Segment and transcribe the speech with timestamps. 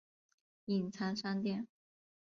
[0.65, 1.67] 隐藏商店